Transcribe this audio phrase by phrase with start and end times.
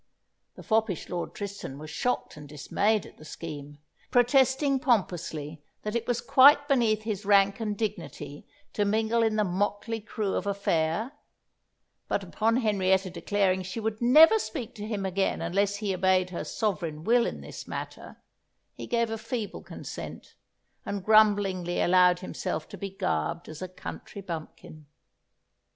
[0.55, 3.77] The foppish Lord Tristan was shocked and dismayed at the scheme,
[4.09, 9.43] protesting pompously that it was quite beneath his rank and dignity to mingle in the
[9.43, 11.11] motley crew of a fair;
[12.07, 16.43] but upon Henrietta declaring she would never speak to him again unless he obeyed her
[16.45, 18.17] sovereign will in this matter,
[18.73, 20.33] he gave a feeble consent,
[20.83, 24.87] and grumblingly allowed himself to be garbed as a country bumpkin.